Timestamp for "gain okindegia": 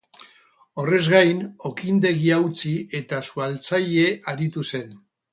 1.09-2.39